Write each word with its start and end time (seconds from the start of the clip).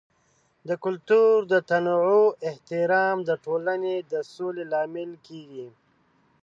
د 0.67 0.69
کلتور 0.83 1.35
د 1.51 1.53
تنوع 1.69 2.23
احترام 2.49 3.17
د 3.29 3.31
ټولنې 3.45 3.95
د 4.11 4.13
سولې 4.33 4.63
لامل 4.73 5.11
کیږي. 5.27 5.67